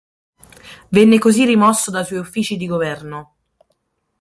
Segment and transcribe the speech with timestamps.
[0.89, 3.35] Venne così rimosso dai suoi uffici di governo.